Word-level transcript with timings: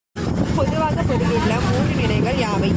பொதுவாகப் 0.55 1.07
பொருள் 1.07 1.33
உள்ள 1.35 1.59
மூன்று 1.59 1.95
நிலைகள் 1.95 2.39
யாவை? 2.39 2.69